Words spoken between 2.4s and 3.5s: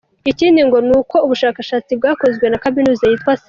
na Kaminuza yitwa St.